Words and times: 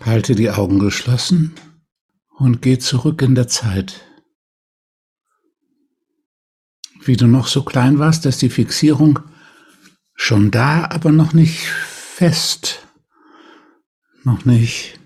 Halte 0.00 0.34
die 0.34 0.50
Augen 0.50 0.78
geschlossen 0.78 1.54
und 2.36 2.62
geh 2.62 2.78
zurück 2.78 3.22
in 3.22 3.34
der 3.34 3.48
Zeit. 3.48 4.04
Wie 7.04 7.16
du 7.16 7.26
noch 7.26 7.48
so 7.48 7.64
klein 7.64 7.98
warst, 7.98 8.24
dass 8.24 8.38
die 8.38 8.50
Fixierung 8.50 9.20
schon 10.14 10.50
da, 10.50 10.84
aber 10.90 11.10
noch 11.10 11.32
nicht 11.32 11.66
fest, 11.66 12.86
noch 14.24 14.44
nicht 14.44 15.00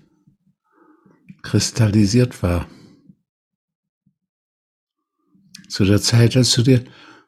kristallisiert 1.41 2.41
war. 2.43 2.67
Zu 5.69 5.85
der 5.85 6.01
Zeit, 6.01 6.35
als 6.37 6.53
du 6.53 6.63
dir 6.63 6.83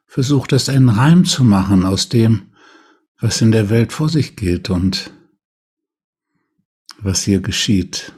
versucht 0.06 0.52
hast, 0.52 0.68
einen 0.68 0.88
Reim 0.88 1.24
zu 1.24 1.42
machen 1.42 1.84
aus 1.84 2.08
dem, 2.08 2.52
was 3.20 3.40
in 3.40 3.50
der 3.50 3.70
Welt 3.70 3.92
vor 3.92 4.08
sich 4.08 4.36
geht 4.36 4.70
und 4.70 5.10
was 6.98 7.22
hier 7.22 7.40
geschieht. 7.40 8.12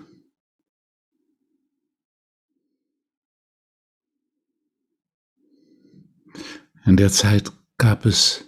In 6.85 6.97
der 6.97 7.11
Zeit 7.11 7.53
gab 7.77 8.07
es 8.07 8.47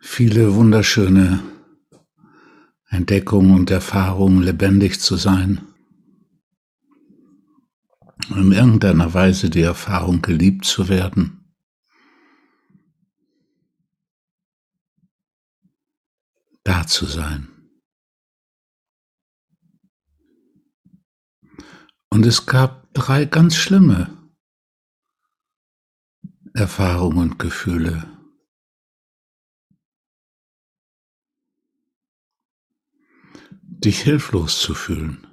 viele 0.00 0.54
wunderschöne 0.54 1.42
Entdeckungen 2.88 3.54
und 3.54 3.70
Erfahrungen, 3.70 4.42
lebendig 4.42 5.00
zu 5.00 5.16
sein. 5.16 5.66
In 8.28 8.52
irgendeiner 8.52 9.14
Weise 9.14 9.48
die 9.48 9.62
Erfahrung, 9.62 10.20
geliebt 10.20 10.66
zu 10.66 10.88
werden. 10.88 11.54
Da 16.62 16.86
zu 16.86 17.06
sein. 17.06 17.51
Und 22.12 22.26
es 22.26 22.44
gab 22.44 22.92
drei 22.92 23.24
ganz 23.24 23.56
schlimme 23.56 24.14
Erfahrungen 26.52 27.16
und 27.16 27.38
Gefühle. 27.38 28.06
Dich 33.62 34.02
hilflos 34.02 34.60
zu 34.60 34.74
fühlen. 34.74 35.26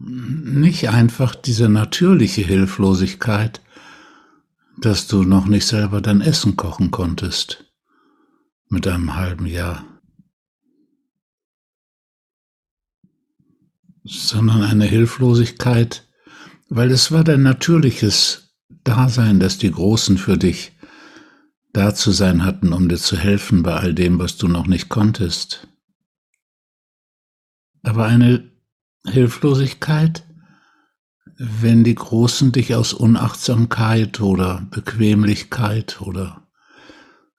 Nicht 0.00 0.90
einfach 0.90 1.34
diese 1.34 1.70
natürliche 1.70 2.42
Hilflosigkeit, 2.42 3.62
dass 4.76 5.06
du 5.06 5.22
noch 5.22 5.46
nicht 5.46 5.66
selber 5.66 6.02
dein 6.02 6.20
Essen 6.20 6.56
kochen 6.56 6.90
konntest 6.90 7.64
mit 8.68 8.86
einem 8.86 9.14
halben 9.14 9.46
Jahr. 9.46 9.97
Sondern 14.08 14.62
eine 14.62 14.84
Hilflosigkeit, 14.84 16.06
weil 16.68 16.90
es 16.90 17.12
war 17.12 17.24
dein 17.24 17.42
natürliches 17.42 18.54
Dasein, 18.84 19.40
dass 19.40 19.58
die 19.58 19.70
Großen 19.70 20.18
für 20.18 20.36
dich 20.36 20.72
da 21.72 21.94
zu 21.94 22.10
sein 22.10 22.44
hatten, 22.44 22.72
um 22.72 22.88
dir 22.88 22.96
zu 22.96 23.16
helfen 23.16 23.62
bei 23.62 23.74
all 23.74 23.94
dem, 23.94 24.18
was 24.18 24.36
du 24.36 24.48
noch 24.48 24.66
nicht 24.66 24.88
konntest. 24.88 25.68
Aber 27.82 28.06
eine 28.06 28.50
Hilflosigkeit, 29.06 30.24
wenn 31.36 31.84
die 31.84 31.94
Großen 31.94 32.52
dich 32.52 32.74
aus 32.74 32.92
Unachtsamkeit 32.92 34.20
oder 34.20 34.66
Bequemlichkeit 34.70 36.00
oder 36.00 36.48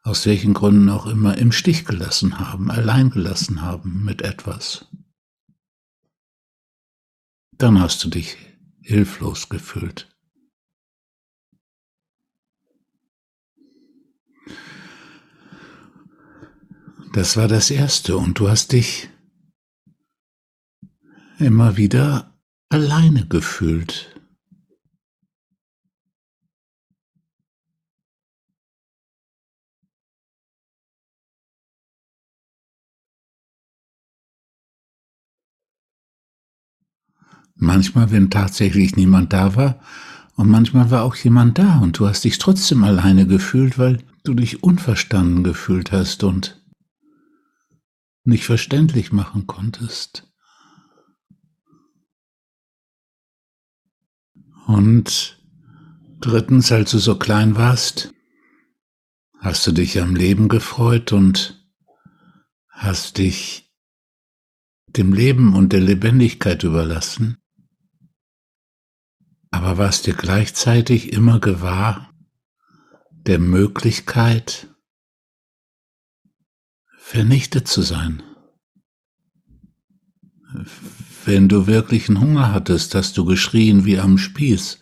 aus 0.03 0.25
welchen 0.25 0.53
Gründen 0.53 0.89
auch 0.89 1.05
immer 1.05 1.37
im 1.37 1.51
Stich 1.51 1.85
gelassen 1.85 2.39
haben, 2.39 2.71
allein 2.71 3.09
gelassen 3.09 3.61
haben 3.61 4.03
mit 4.05 4.21
etwas 4.21 4.85
dann 7.59 7.79
hast 7.79 8.03
du 8.03 8.09
dich 8.09 8.37
hilflos 8.81 9.49
gefühlt. 9.49 10.09
Das 17.13 17.37
war 17.37 17.47
das 17.47 17.69
Erste 17.69 18.17
und 18.17 18.39
du 18.39 18.49
hast 18.49 18.71
dich 18.71 19.09
immer 21.37 21.75
wieder 21.75 22.39
alleine 22.69 23.27
gefühlt. 23.27 24.18
Manchmal, 37.61 38.09
wenn 38.09 38.29
tatsächlich 38.29 38.95
niemand 38.95 39.33
da 39.33 39.55
war, 39.55 39.81
und 40.37 40.49
manchmal 40.49 40.89
war 40.89 41.03
auch 41.03 41.17
jemand 41.17 41.57
da 41.57 41.79
und 41.79 41.99
du 41.99 42.07
hast 42.07 42.23
dich 42.23 42.37
trotzdem 42.37 42.85
alleine 42.85 43.27
gefühlt, 43.27 43.77
weil 43.77 44.01
du 44.23 44.33
dich 44.33 44.63
unverstanden 44.63 45.43
gefühlt 45.43 45.91
hast 45.91 46.23
und 46.23 46.63
nicht 48.23 48.45
verständlich 48.45 49.11
machen 49.11 49.45
konntest. 49.47 50.31
Und 54.65 55.43
drittens, 56.21 56.71
als 56.71 56.91
du 56.91 56.99
so 56.99 57.19
klein 57.19 57.57
warst, 57.57 58.13
hast 59.39 59.67
du 59.67 59.73
dich 59.73 60.01
am 60.01 60.15
Leben 60.15 60.47
gefreut 60.47 61.11
und 61.11 61.69
hast 62.69 63.17
dich 63.17 63.69
dem 64.87 65.11
Leben 65.11 65.53
und 65.53 65.73
der 65.73 65.81
Lebendigkeit 65.81 66.63
überlassen 66.63 67.38
aber 69.51 69.77
warst 69.77 70.07
dir 70.07 70.13
gleichzeitig 70.13 71.13
immer 71.13 71.39
gewahr 71.39 72.13
der 73.11 73.39
Möglichkeit, 73.39 74.67
vernichtet 76.97 77.67
zu 77.67 77.81
sein. 77.81 78.23
Wenn 81.25 81.49
du 81.49 81.65
wirklichen 81.65 82.19
Hunger 82.19 82.53
hattest, 82.53 82.93
hast 82.95 83.17
du 83.17 83.25
geschrien 83.25 83.85
wie 83.85 83.99
am 83.99 84.17
Spieß, 84.17 84.79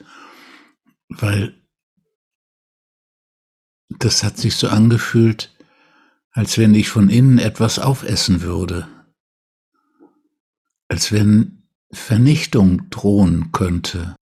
weil 1.07 1.57
das 3.89 4.23
hat 4.23 4.37
sich 4.37 4.55
so 4.55 4.67
angefühlt, 4.67 5.55
als 6.31 6.57
wenn 6.57 6.75
ich 6.75 6.89
von 6.89 7.09
innen 7.09 7.39
etwas 7.39 7.79
aufessen 7.79 8.41
würde, 8.41 8.87
als 10.89 11.11
wenn 11.13 11.69
Vernichtung 11.91 12.89
drohen 12.89 13.53
könnte. 13.53 14.16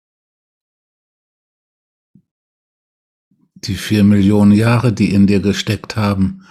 Die 3.66 3.76
vier 3.76 4.04
Millionen 4.04 4.52
Jahre, 4.52 4.94
die 4.94 5.14
in 5.14 5.28
dir 5.28 5.40
gesteckt 5.40 5.96
haben, 5.96 6.46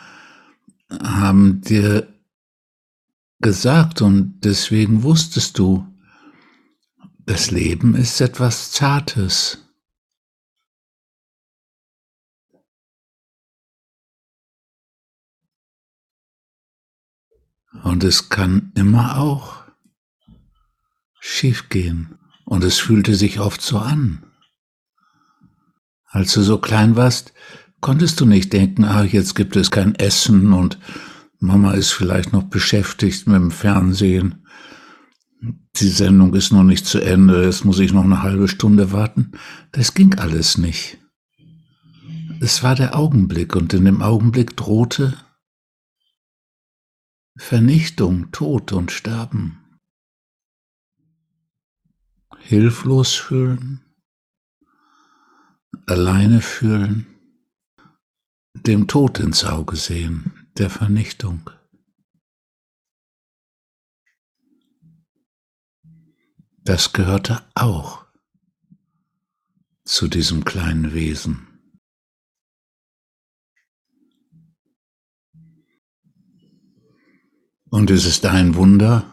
haben 0.91 1.61
dir 1.63 2.13
gesagt 3.41 4.03
und 4.03 4.41
deswegen 4.45 5.03
wusstest 5.03 5.59
du, 5.59 5.87
das 7.27 7.51
Leben 7.51 7.95
ist 7.95 8.21
etwas 8.21 8.73
Zartes. 8.73 9.59
Und 17.83 18.05
es 18.05 18.29
kann 18.29 18.73
immer 18.75 19.19
auch 19.19 19.63
schiefgehen. 21.21 22.19
Und 22.45 22.65
es 22.65 22.79
fühlte 22.79 23.15
sich 23.15 23.41
oft 23.41 23.63
so 23.63 23.79
an. 23.79 24.32
Als 26.13 26.35
du 26.35 26.43
so 26.43 26.59
klein 26.59 26.95
warst, 26.95 27.33
konntest 27.81 28.21
du 28.21 28.27
nicht 28.27 28.53
denken, 28.53 28.85
ah, 28.85 29.03
jetzt 29.03 29.35
gibt 29.35 29.57
es 29.57 29.71
kein 29.71 29.95
Essen 29.95 30.53
und 30.53 30.79
Mama 31.41 31.73
ist 31.73 31.91
vielleicht 31.91 32.35
noch 32.35 32.45
beschäftigt 32.45 33.27
mit 33.27 33.37
dem 33.37 33.51
Fernsehen. 33.51 34.47
Die 35.77 35.89
Sendung 35.89 36.35
ist 36.35 36.53
noch 36.53 36.65
nicht 36.65 36.85
zu 36.85 37.01
Ende, 37.01 37.45
jetzt 37.45 37.65
muss 37.65 37.79
ich 37.79 37.95
noch 37.95 38.05
eine 38.05 38.23
halbe 38.23 38.47
Stunde 38.47 38.93
warten. 38.93 39.33
Das 39.73 39.95
ging 39.95 40.15
alles 40.17 40.59
nicht. 40.59 40.99
Es 42.41 42.63
war 42.63 42.75
der 42.75 42.95
Augenblick 42.95 43.57
und 43.57 43.73
in 43.73 43.87
dem 43.87 44.03
Augenblick 44.03 44.55
drohte 44.55 45.17
Vernichtung, 47.37 48.31
Tod 48.33 48.73
und 48.73 48.93
Sterben. 48.93 49.59
Hilflos 52.39 53.15
fühlen, 53.15 53.82
alleine 55.87 56.41
fühlen, 56.41 57.07
dem 58.55 58.87
Tod 58.89 59.19
ins 59.19 59.45
Auge 59.45 59.77
sehen, 59.77 60.49
der 60.59 60.71
Vernichtung. 60.71 61.51
Das 66.65 66.93
gehörte 66.93 67.45
auch 67.55 68.07
zu 69.85 70.07
diesem 70.07 70.45
kleinen 70.45 70.95
Wesen. 70.95 71.49
Und 77.71 77.91
es 77.91 78.05
ist 78.05 78.27
ein 78.27 78.55
Wunder, 78.55 79.13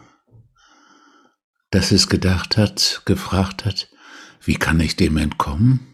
dass 1.70 1.92
es 1.92 2.08
gedacht 2.08 2.56
hat, 2.56 3.02
gefragt 3.06 3.64
hat, 3.64 3.90
wie 4.42 4.54
kann 4.54 4.78
ich 4.80 4.96
dem 4.96 5.16
entkommen? 5.16 5.89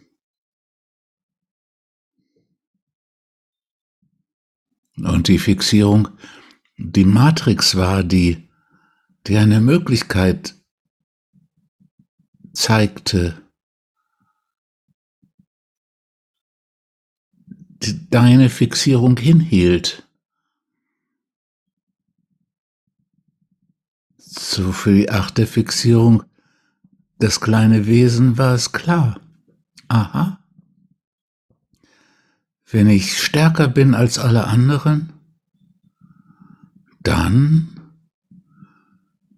Und 5.02 5.28
die 5.28 5.38
Fixierung, 5.38 6.08
die 6.78 7.04
Matrix 7.04 7.76
war, 7.76 8.02
die, 8.02 8.48
die 9.26 9.36
eine 9.36 9.60
Möglichkeit 9.60 10.54
zeigte, 12.54 13.42
die 17.82 18.08
deine 18.08 18.48
Fixierung 18.48 19.18
hinhielt. 19.18 20.08
So 24.16 24.72
für 24.72 24.94
die 24.94 25.10
achte 25.10 25.46
Fixierung, 25.46 26.24
das 27.18 27.40
kleine 27.40 27.86
Wesen 27.86 28.38
war 28.38 28.54
es 28.54 28.72
klar. 28.72 29.20
Aha. 29.88 30.45
Wenn 32.68 32.88
ich 32.88 33.22
stärker 33.22 33.68
bin 33.68 33.94
als 33.94 34.18
alle 34.18 34.48
anderen, 34.48 35.12
dann 37.00 37.68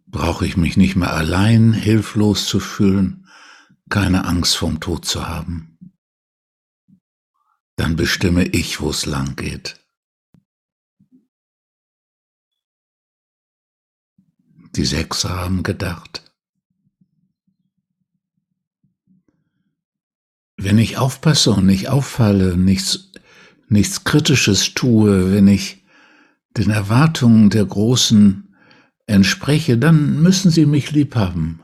brauche 0.06 0.46
ich 0.46 0.56
mich 0.56 0.78
nicht 0.78 0.96
mehr 0.96 1.12
allein 1.12 1.74
hilflos 1.74 2.46
zu 2.46 2.58
fühlen, 2.58 3.28
keine 3.90 4.24
Angst 4.24 4.56
vom 4.56 4.80
Tod 4.80 5.04
zu 5.04 5.28
haben. 5.28 5.78
Dann 7.76 7.96
bestimme 7.96 8.44
ich, 8.44 8.80
wo 8.80 8.90
es 8.90 9.04
lang 9.04 9.36
geht. 9.36 9.78
Die 14.74 14.86
Sechser 14.86 15.30
haben 15.30 15.62
gedacht. 15.62 16.24
Wenn 20.60 20.78
ich 20.78 20.98
aufpasse 20.98 21.52
und 21.52 21.66
nicht 21.66 21.88
auffalle, 21.88 22.56
nichts, 22.56 23.07
nichts 23.70 24.04
Kritisches 24.04 24.74
tue, 24.74 25.32
wenn 25.32 25.48
ich 25.48 25.84
den 26.56 26.70
Erwartungen 26.70 27.50
der 27.50 27.64
Großen 27.64 28.54
entspreche, 29.06 29.78
dann 29.78 30.22
müssen 30.22 30.50
sie 30.50 30.66
mich 30.66 30.90
lieb 30.92 31.14
haben. 31.14 31.60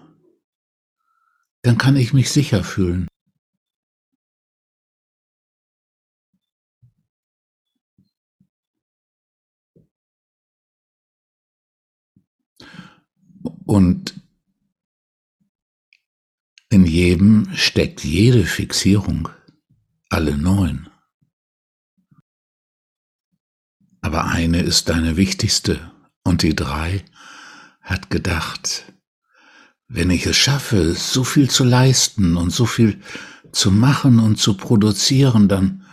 Dann 1.63 1.79
kann 1.79 1.97
ich 1.97 2.13
mich 2.13 2.31
sicher 2.31 2.63
fühlen. 2.63 3.09
Und 13.67 14.15
in 16.69 16.85
jedem 16.87 17.49
steckt 17.55 18.05
jede 18.05 18.45
Fixierung, 18.45 19.29
alle 20.11 20.37
neun. 20.37 20.89
Aber 24.05 24.27
eine 24.27 24.61
ist 24.61 24.91
deine 24.91 25.17
wichtigste 25.17 25.91
und 26.25 26.43
die 26.43 26.55
drei 26.55 27.07
hat 27.81 28.11
gedacht, 28.11 28.93
wenn 29.89 30.11
ich 30.11 30.27
es 30.27 30.37
schaffe, 30.37 30.93
so 30.93 31.25
viel 31.25 31.49
zu 31.49 31.65
leisten 31.65 32.37
und 32.37 32.51
so 32.51 32.67
viel 32.67 33.01
zu 33.51 33.71
machen 33.71 34.19
und 34.21 34.37
zu 34.37 34.59
produzieren, 34.59 35.49
dann 35.49 35.87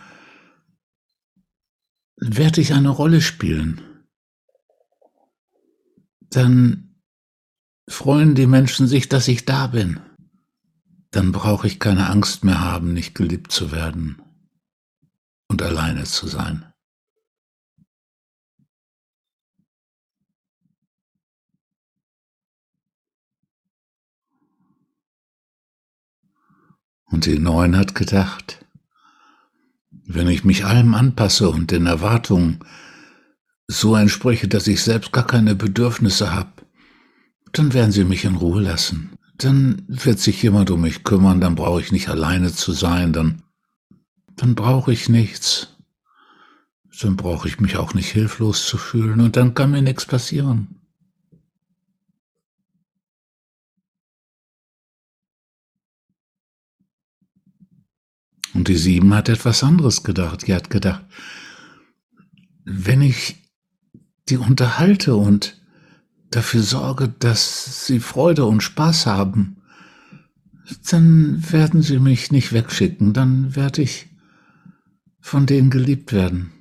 werde 2.16 2.60
ich 2.60 2.74
eine 2.74 2.90
Rolle 2.90 3.22
spielen. 3.22 3.80
Dann 6.28 7.00
freuen 7.88 8.34
die 8.34 8.46
Menschen 8.46 8.88
sich, 8.88 9.08
dass 9.08 9.26
ich 9.26 9.46
da 9.46 9.68
bin. 9.68 10.00
Dann 11.12 11.32
brauche 11.32 11.66
ich 11.66 11.80
keine 11.80 12.10
Angst 12.10 12.44
mehr 12.44 12.60
haben, 12.60 12.92
nicht 12.92 13.14
geliebt 13.14 13.52
zu 13.52 13.72
werden 13.72 14.20
und 15.48 15.62
alleine 15.62 16.04
zu 16.04 16.26
sein. 16.26 16.71
Und 27.12 27.26
die 27.26 27.38
Neun 27.38 27.76
hat 27.76 27.94
gedacht, 27.94 28.64
wenn 30.06 30.28
ich 30.28 30.44
mich 30.44 30.64
allem 30.64 30.94
anpasse 30.94 31.50
und 31.50 31.70
den 31.70 31.86
Erwartungen 31.86 32.60
so 33.68 33.94
entspreche, 33.94 34.48
dass 34.48 34.66
ich 34.66 34.82
selbst 34.82 35.12
gar 35.12 35.26
keine 35.26 35.54
Bedürfnisse 35.54 36.34
habe, 36.34 36.50
dann 37.52 37.74
werden 37.74 37.92
sie 37.92 38.04
mich 38.04 38.24
in 38.24 38.36
Ruhe 38.36 38.62
lassen. 38.62 39.10
Dann 39.36 39.82
wird 39.88 40.18
sich 40.18 40.42
jemand 40.42 40.70
um 40.70 40.80
mich 40.80 41.04
kümmern, 41.04 41.40
dann 41.40 41.54
brauche 41.54 41.80
ich 41.80 41.92
nicht 41.92 42.08
alleine 42.08 42.52
zu 42.52 42.72
sein, 42.72 43.12
dann, 43.12 43.42
dann 44.36 44.54
brauche 44.54 44.92
ich 44.92 45.08
nichts. 45.08 45.68
Dann 47.00 47.16
brauche 47.16 47.46
ich 47.46 47.60
mich 47.60 47.76
auch 47.76 47.94
nicht 47.94 48.10
hilflos 48.10 48.66
zu 48.66 48.78
fühlen 48.78 49.20
und 49.20 49.36
dann 49.36 49.54
kann 49.54 49.70
mir 49.70 49.82
nichts 49.82 50.06
passieren. 50.06 50.81
Und 58.54 58.68
die 58.68 58.76
sieben 58.76 59.14
hat 59.14 59.28
etwas 59.28 59.62
anderes 59.62 60.02
gedacht. 60.02 60.46
Die 60.46 60.54
hat 60.54 60.70
gedacht, 60.70 61.04
wenn 62.64 63.00
ich 63.00 63.36
die 64.28 64.36
unterhalte 64.36 65.16
und 65.16 65.60
dafür 66.30 66.62
sorge, 66.62 67.08
dass 67.08 67.86
sie 67.86 68.00
Freude 68.00 68.44
und 68.44 68.62
Spaß 68.62 69.06
haben, 69.06 69.62
dann 70.90 71.50
werden 71.50 71.82
sie 71.82 71.98
mich 71.98 72.30
nicht 72.30 72.52
wegschicken, 72.52 73.12
dann 73.12 73.56
werde 73.56 73.82
ich 73.82 74.08
von 75.20 75.46
denen 75.46 75.70
geliebt 75.70 76.12
werden. 76.12 76.52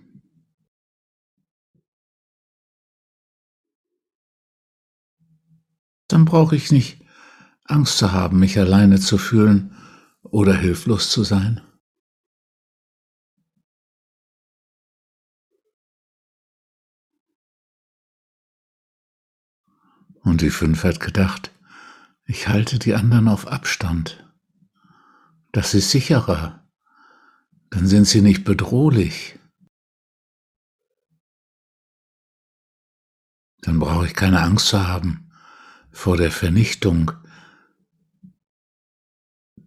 Dann 6.07 6.25
brauche 6.25 6.55
ich 6.55 6.71
nicht 6.71 6.99
Angst 7.63 7.97
zu 7.97 8.11
haben, 8.11 8.39
mich 8.39 8.59
alleine 8.59 8.99
zu 8.99 9.17
fühlen 9.17 9.73
oder 10.23 10.53
hilflos 10.53 11.09
zu 11.09 11.23
sein. 11.23 11.61
Und 20.23 20.41
die 20.41 20.49
fünf 20.49 20.83
hat 20.83 20.99
gedacht, 20.99 21.51
ich 22.25 22.47
halte 22.47 22.79
die 22.79 22.93
anderen 22.93 23.27
auf 23.27 23.47
Abstand. 23.47 24.25
Das 25.51 25.73
ist 25.73 25.91
sicherer. 25.91 26.65
Dann 27.71 27.87
sind 27.87 28.05
sie 28.05 28.21
nicht 28.21 28.43
bedrohlich. 28.43 29.39
Dann 33.61 33.79
brauche 33.79 34.07
ich 34.07 34.13
keine 34.13 34.41
Angst 34.41 34.67
zu 34.67 34.87
haben 34.87 35.31
vor 35.91 36.17
der 36.17 36.31
Vernichtung, 36.31 37.11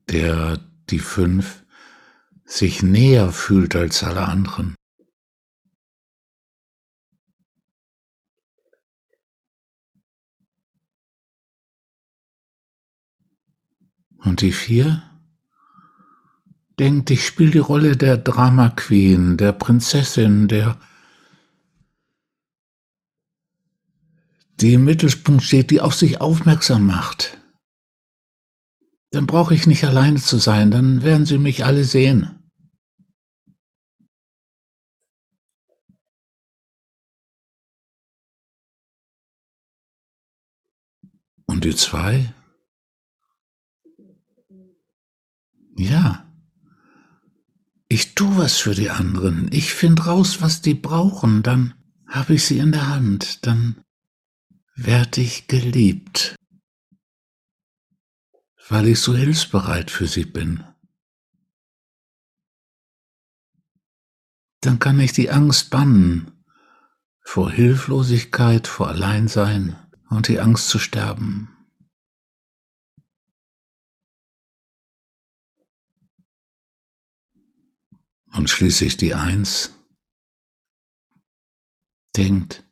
der 0.08 0.58
die 0.90 0.98
fünf 0.98 1.64
sich 2.44 2.82
näher 2.82 3.30
fühlt 3.32 3.76
als 3.76 4.02
alle 4.02 4.26
anderen. 4.26 4.74
Und 14.24 14.40
die 14.40 14.52
vier 14.52 15.02
denkt, 16.78 17.10
ich 17.10 17.26
spiele 17.26 17.50
die 17.52 17.58
Rolle 17.58 17.96
der 17.96 18.16
Drama 18.16 18.70
Queen, 18.70 19.36
der 19.36 19.52
Prinzessin, 19.52 20.48
der 20.48 20.80
die 24.60 24.74
im 24.74 24.84
Mittelpunkt 24.84 25.42
steht, 25.42 25.70
die 25.70 25.80
auf 25.80 25.94
sich 25.94 26.20
aufmerksam 26.20 26.86
macht. 26.86 27.38
Dann 29.10 29.26
brauche 29.26 29.54
ich 29.54 29.66
nicht 29.66 29.84
alleine 29.84 30.20
zu 30.20 30.38
sein, 30.38 30.70
dann 30.70 31.02
werden 31.02 31.26
sie 31.26 31.38
mich 31.38 31.64
alle 31.64 31.84
sehen. 31.84 32.40
Und 41.46 41.64
die 41.64 41.76
zwei? 41.76 42.32
Ja. 45.76 46.26
Ich 47.88 48.14
tu 48.14 48.36
was 48.36 48.58
für 48.58 48.74
die 48.74 48.90
anderen. 48.90 49.48
Ich 49.52 49.74
find 49.74 50.06
raus, 50.06 50.40
was 50.40 50.62
die 50.62 50.74
brauchen, 50.74 51.42
dann 51.42 51.74
habe 52.06 52.34
ich 52.34 52.44
sie 52.44 52.58
in 52.58 52.72
der 52.72 52.88
Hand, 52.88 53.46
dann 53.46 53.84
werd 54.74 55.18
ich 55.18 55.46
geliebt, 55.46 56.34
weil 58.68 58.88
ich 58.88 59.00
so 59.00 59.14
hilfsbereit 59.14 59.90
für 59.90 60.06
sie 60.06 60.24
bin. 60.24 60.64
Dann 64.60 64.78
kann 64.78 64.98
ich 64.98 65.12
die 65.12 65.30
Angst 65.30 65.70
bannen, 65.70 66.44
vor 67.20 67.50
Hilflosigkeit, 67.50 68.66
vor 68.66 68.88
Alleinsein 68.88 69.76
und 70.08 70.28
die 70.28 70.40
Angst 70.40 70.68
zu 70.68 70.78
sterben. 70.78 71.63
Und 78.34 78.50
schließlich 78.50 78.96
die 78.96 79.14
Eins 79.14 79.72
denkt, 82.16 82.64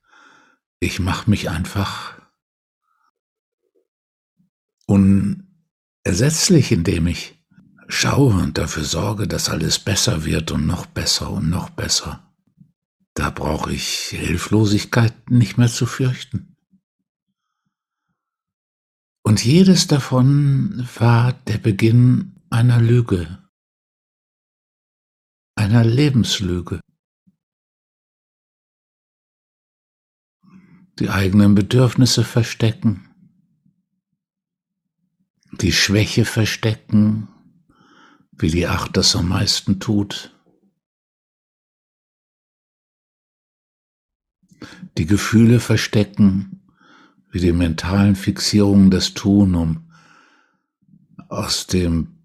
ich 0.80 0.98
mache 0.98 1.30
mich 1.30 1.48
einfach 1.50 2.20
unersetzlich, 4.86 6.72
indem 6.72 7.06
ich 7.06 7.40
schaue 7.86 8.34
und 8.34 8.58
dafür 8.58 8.84
sorge, 8.84 9.28
dass 9.28 9.48
alles 9.48 9.78
besser 9.78 10.24
wird 10.24 10.50
und 10.50 10.66
noch 10.66 10.86
besser 10.86 11.30
und 11.30 11.48
noch 11.48 11.70
besser. 11.70 12.34
Da 13.14 13.30
brauche 13.30 13.72
ich 13.72 14.08
Hilflosigkeit 14.08 15.30
nicht 15.30 15.58
mehr 15.58 15.68
zu 15.68 15.86
fürchten. 15.86 16.56
Und 19.22 19.44
jedes 19.44 19.86
davon 19.86 20.88
war 20.96 21.32
der 21.32 21.58
Beginn 21.58 22.42
einer 22.50 22.80
Lüge, 22.80 23.41
einer 25.72 25.84
Lebenslüge. 25.84 26.80
Die 30.98 31.08
eigenen 31.08 31.54
Bedürfnisse 31.54 32.24
verstecken, 32.24 33.08
die 35.52 35.72
Schwäche 35.72 36.26
verstecken, 36.26 37.28
wie 38.32 38.50
die 38.50 38.66
Acht 38.66 38.96
das 38.98 39.16
am 39.16 39.28
meisten 39.28 39.80
tut. 39.80 40.36
Die 44.98 45.06
Gefühle 45.06 45.58
verstecken, 45.58 46.62
wie 47.30 47.40
die 47.40 47.52
mentalen 47.52 48.14
Fixierungen 48.14 48.90
das 48.90 49.14
tun, 49.14 49.54
um 49.54 49.90
aus 51.28 51.66
dem 51.66 52.21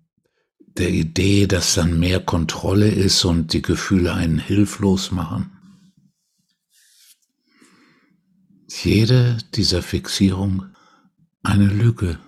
der 0.77 0.89
Idee, 0.89 1.47
dass 1.47 1.75
dann 1.75 1.99
mehr 1.99 2.19
Kontrolle 2.19 2.89
ist 2.89 3.23
und 3.25 3.53
die 3.53 3.61
Gefühle 3.61 4.13
einen 4.13 4.39
hilflos 4.39 5.11
machen. 5.11 5.51
Jede 8.69 9.37
dieser 9.55 9.81
Fixierung 9.81 10.75
eine 11.43 11.67
Lüge. 11.67 12.19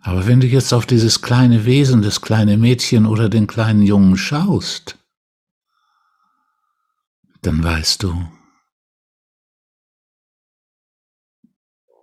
Aber 0.00 0.26
wenn 0.26 0.40
du 0.40 0.46
jetzt 0.46 0.74
auf 0.74 0.84
dieses 0.84 1.22
kleine 1.22 1.64
Wesen, 1.64 2.02
das 2.02 2.20
kleine 2.20 2.58
Mädchen 2.58 3.06
oder 3.06 3.30
den 3.30 3.46
kleinen 3.46 3.82
Jungen 3.82 4.18
schaust, 4.18 4.98
dann 7.40 7.62
weißt 7.62 8.02
du, 8.02 8.28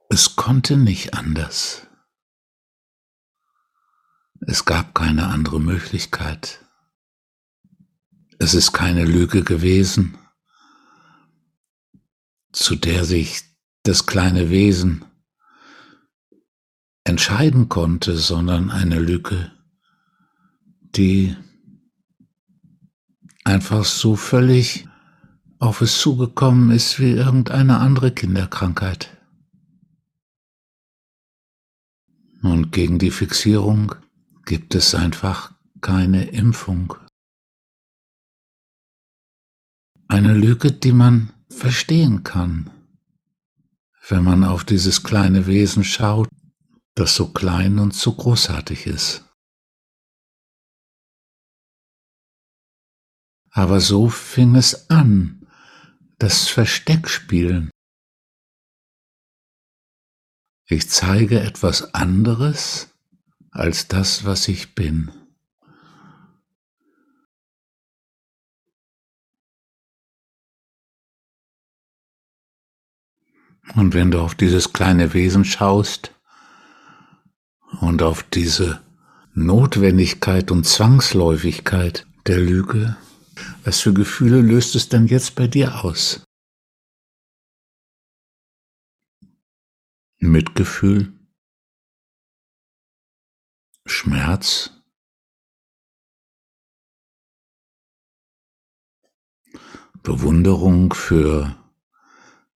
es 0.09 0.35
konnte 0.35 0.77
nicht 0.77 1.13
anders. 1.13 1.87
Es 4.41 4.65
gab 4.65 4.95
keine 4.95 5.27
andere 5.27 5.59
Möglichkeit. 5.59 6.65
Es 8.39 8.55
ist 8.55 8.73
keine 8.73 9.05
Lüge 9.05 9.43
gewesen, 9.43 10.17
zu 12.51 12.75
der 12.75 13.05
sich 13.05 13.43
das 13.83 14.07
kleine 14.07 14.49
Wesen 14.49 15.05
entscheiden 17.03 17.69
konnte, 17.69 18.17
sondern 18.17 18.71
eine 18.71 18.99
Lücke, 18.99 19.51
die 20.95 21.35
einfach 23.43 23.85
so 23.85 24.15
völlig 24.15 24.87
auf 25.59 25.81
es 25.81 25.99
zugekommen 25.99 26.71
ist 26.71 26.99
wie 26.99 27.11
irgendeine 27.11 27.77
andere 27.77 28.11
Kinderkrankheit. 28.11 29.15
Und 32.41 32.71
gegen 32.71 32.97
die 32.97 33.11
Fixierung 33.11 33.93
gibt 34.51 34.75
es 34.75 34.93
einfach 34.93 35.53
keine 35.79 36.25
Impfung. 36.25 36.93
Eine 40.09 40.33
Lüge, 40.33 40.73
die 40.73 40.91
man 40.91 41.31
verstehen 41.47 42.23
kann, 42.23 42.69
wenn 44.09 44.25
man 44.25 44.43
auf 44.43 44.65
dieses 44.65 45.03
kleine 45.03 45.47
Wesen 45.47 45.85
schaut, 45.85 46.27
das 46.95 47.15
so 47.15 47.31
klein 47.31 47.79
und 47.79 47.93
so 47.93 48.13
großartig 48.13 48.87
ist. 48.87 49.23
Aber 53.51 53.79
so 53.79 54.09
fing 54.09 54.55
es 54.55 54.89
an, 54.89 55.47
das 56.17 56.49
Versteckspielen. 56.49 57.69
Ich 60.65 60.89
zeige 60.89 61.39
etwas 61.39 61.93
anderes 61.93 62.90
als 63.51 63.87
das, 63.87 64.25
was 64.25 64.47
ich 64.47 64.75
bin. 64.75 65.11
Und 73.75 73.93
wenn 73.93 74.11
du 74.11 74.19
auf 74.19 74.35
dieses 74.35 74.73
kleine 74.73 75.13
Wesen 75.13 75.45
schaust 75.45 76.13
und 77.79 78.01
auf 78.01 78.23
diese 78.23 78.81
Notwendigkeit 79.33 80.51
und 80.51 80.65
Zwangsläufigkeit 80.65 82.05
der 82.27 82.39
Lüge, 82.39 82.97
was 83.63 83.79
für 83.79 83.93
Gefühle 83.93 84.41
löst 84.41 84.75
es 84.75 84.89
denn 84.89 85.07
jetzt 85.07 85.35
bei 85.35 85.47
dir 85.47 85.83
aus? 85.85 86.23
Mitgefühl? 90.19 91.13
Schmerz, 93.91 94.71
Bewunderung 100.01 100.93
für 100.93 101.55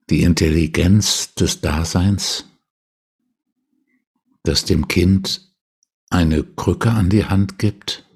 die 0.10 0.24
Intelligenz 0.24 1.36
des 1.36 1.62
Daseins, 1.62 2.46
das 4.44 4.66
dem 4.66 4.88
Kind 4.88 5.54
eine 6.10 6.44
Krücke 6.44 6.92
an 6.92 7.10
die 7.10 7.26
Hand 7.26 7.60
gibt, 7.60 8.10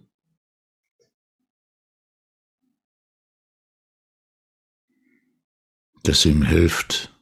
das 6.03 6.25
ihm 6.25 6.41
hilft, 6.41 7.13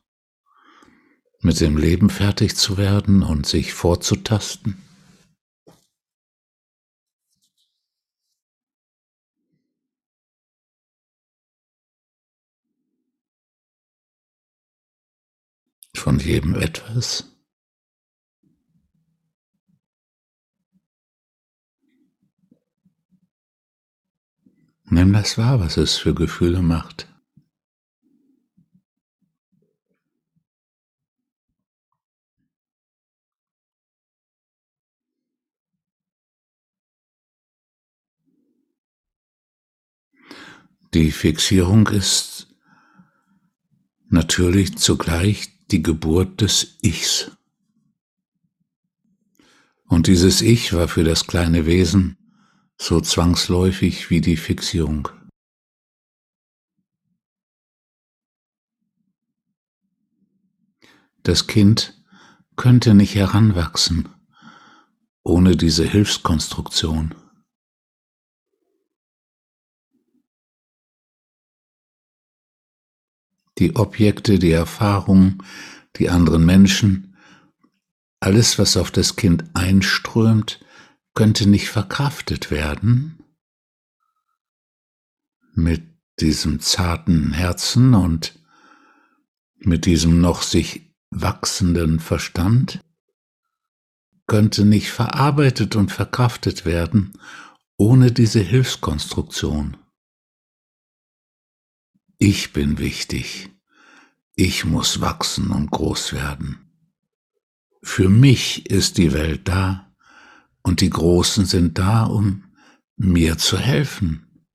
mit 1.42 1.60
dem 1.60 1.76
Leben 1.76 2.10
fertig 2.10 2.56
zu 2.56 2.78
werden 2.78 3.24
und 3.24 3.46
sich 3.46 3.74
vorzutasten. 3.74 4.87
Von 16.00 16.20
jedem 16.20 16.56
etwas? 16.56 17.38
Nimm 24.90 25.12
das 25.12 25.38
wahr, 25.38 25.60
was 25.60 25.76
es 25.76 25.98
für 25.98 26.16
Gefühle 26.16 26.62
macht. 26.62 27.08
Die 40.94 41.12
Fixierung 41.12 41.88
ist 41.88 42.48
natürlich 44.10 44.78
zugleich 44.78 45.57
die 45.72 45.84
Geburt 45.84 46.42
des 46.42 46.78
Ichs. 46.82 47.32
Und 49.86 50.08
dieses 50.08 50.42
Ich 50.42 50.74
war 50.74 50.88
für 50.88 51.04
das 51.04 51.28
kleine 51.28 51.66
Wesen 51.66 52.18
so 52.78 53.02
zwangsläufig 53.02 54.10
wie 54.10 54.22
die 54.22 54.38
Fixierung. 54.38 55.10
Das 61.24 61.48
Kind 61.48 62.02
könnte 62.56 62.94
nicht 62.94 63.16
heranwachsen 63.16 64.10
ohne 65.28 65.58
diese 65.58 65.84
Hilfskonstruktion. 65.84 67.14
Die 73.60 73.76
Objekte, 73.76 74.40
die 74.40 74.52
Erfahrungen, 74.52 75.44
die 75.98 76.10
anderen 76.10 76.46
Menschen, 76.46 77.16
alles, 78.20 78.58
was 78.60 78.78
auf 78.78 78.92
das 78.92 79.16
Kind 79.16 79.44
einströmt, 79.54 80.60
könnte 81.14 81.50
nicht 81.50 81.70
verkraftet 81.70 82.52
werden 82.52 83.24
mit 85.54 85.84
diesem 86.20 86.60
zarten 86.60 87.34
Herzen 87.34 87.96
und 87.96 88.40
mit 89.58 89.86
diesem 89.86 90.22
noch 90.22 90.44
sich 90.44 90.94
wachsenden 91.10 92.00
Verstand 92.00 92.80
könnte 94.28 94.66
nicht 94.66 94.92
verarbeitet 94.92 95.76
und 95.76 95.92
verkraftet 95.92 96.66
werden 96.66 97.14
ohne 97.78 98.12
diese 98.12 98.40
Hilfskonstruktion. 98.40 99.78
Ich 102.20 102.52
bin 102.52 102.80
wichtig. 102.80 103.50
Ich 104.36 104.66
muss 104.66 105.02
wachsen 105.02 105.52
und 105.52 105.70
groß 105.70 106.14
werden. 106.14 106.58
Für 107.84 108.10
mich 108.10 108.70
ist 108.70 108.98
die 108.98 109.14
Welt 109.14 109.48
da 109.48 109.94
und 110.64 110.82
die 110.82 110.90
Großen 110.90 111.46
sind 111.46 111.78
da, 111.78 112.06
um 112.06 112.44
mir 112.96 113.38
zu 113.38 113.58
helfen. 113.58 114.46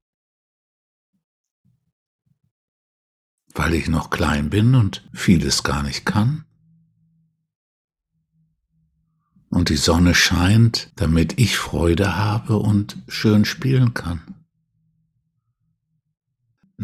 Weil 3.54 3.74
ich 3.74 3.88
noch 3.88 4.10
klein 4.10 4.50
bin 4.50 4.74
und 4.74 5.08
vieles 5.12 5.62
gar 5.62 5.84
nicht 5.84 6.04
kann. 6.04 6.44
Und 9.50 9.68
die 9.68 9.76
Sonne 9.76 10.14
scheint, 10.14 10.90
damit 10.96 11.38
ich 11.38 11.58
Freude 11.58 12.16
habe 12.16 12.56
und 12.56 12.98
schön 13.06 13.44
spielen 13.44 13.94
kann. 13.94 14.41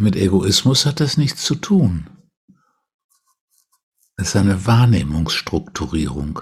Mit 0.00 0.14
Egoismus 0.14 0.87
hat 0.87 1.00
das 1.00 1.17
nichts 1.17 1.45
zu 1.45 1.57
tun. 1.57 2.09
Es 4.14 4.28
ist 4.28 4.37
eine 4.37 4.64
Wahrnehmungsstrukturierung. 4.64 6.40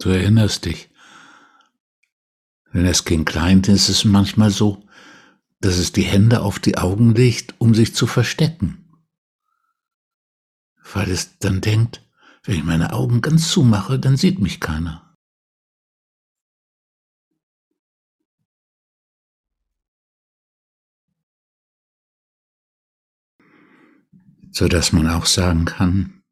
Du 0.00 0.08
erinnerst 0.08 0.64
dich, 0.64 0.90
wenn 2.72 2.86
das 2.86 3.04
Kind 3.04 3.24
klein 3.24 3.60
ist, 3.60 3.88
ist 3.88 3.88
es 3.88 4.04
manchmal 4.04 4.50
so, 4.50 4.84
dass 5.60 5.76
es 5.76 5.92
die 5.92 6.02
Hände 6.02 6.42
auf 6.42 6.58
die 6.58 6.76
Augen 6.76 7.14
legt, 7.14 7.54
um 7.60 7.72
sich 7.72 7.94
zu 7.94 8.08
verstecken. 8.08 8.92
Weil 10.92 11.08
es 11.12 11.38
dann 11.38 11.60
denkt, 11.60 12.04
wenn 12.42 12.56
ich 12.56 12.64
meine 12.64 12.92
Augen 12.92 13.20
ganz 13.20 13.48
zumache, 13.48 14.00
dann 14.00 14.16
sieht 14.16 14.40
mich 14.40 14.58
keiner. 14.58 15.13
So 24.56 24.68
dass 24.68 24.92
man 24.92 25.08
auch 25.08 25.26
sagen 25.26 25.64
kann, 25.64 26.22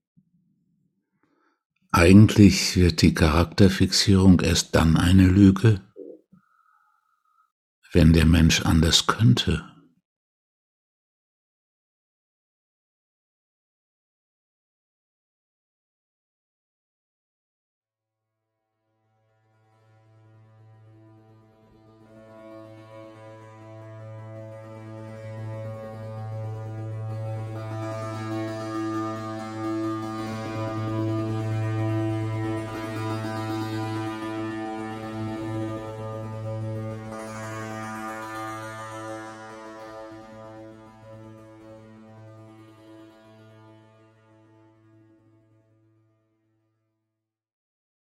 eigentlich 1.90 2.76
wird 2.76 3.02
die 3.02 3.14
Charakterfixierung 3.14 4.38
erst 4.38 4.76
dann 4.76 4.96
eine 4.96 5.26
Lüge, 5.26 5.80
wenn 7.92 8.12
der 8.12 8.26
Mensch 8.26 8.62
anders 8.62 9.08
könnte. 9.08 9.71